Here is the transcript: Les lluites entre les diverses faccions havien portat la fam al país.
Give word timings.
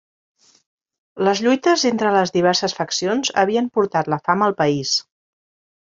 Les 1.27 1.41
lluites 1.47 1.85
entre 1.91 2.15
les 2.17 2.35
diverses 2.39 2.75
faccions 2.81 3.33
havien 3.45 3.71
portat 3.79 4.13
la 4.15 4.23
fam 4.27 4.49
al 4.51 4.61
país. 4.65 5.01